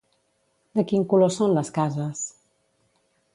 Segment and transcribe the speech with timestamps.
[0.79, 2.25] De quin color són les cases?